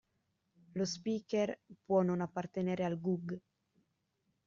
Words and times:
Lo 0.73 0.83
speaker 0.83 1.59
può 1.85 2.01
non 2.01 2.21
appartenere 2.21 2.83
al 2.83 2.99
GUG. 2.99 3.39